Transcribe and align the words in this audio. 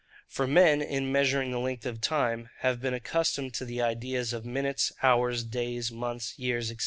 For 0.27 0.47
men, 0.47 0.81
in 0.81 1.03
the 1.05 1.11
measuring 1.11 1.49
of 1.49 1.59
the 1.59 1.59
length 1.59 1.85
of 1.85 2.01
time, 2.01 2.49
having 2.61 2.79
been 2.81 2.93
accustomed 2.95 3.53
to 3.53 3.65
the 3.65 3.83
ideas 3.83 4.33
of 4.33 4.43
minutes, 4.43 4.91
hours, 5.03 5.43
days, 5.43 5.91
months, 5.91 6.39
years, 6.39 6.69
&c. 6.69 6.77